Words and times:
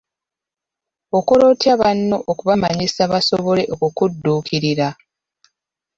Okola 1.17 1.43
otya 1.51 1.73
banno 1.81 2.17
okubamanyisa 2.31 3.01
basobole 3.11 3.63
okukudduukirira? 3.73 4.87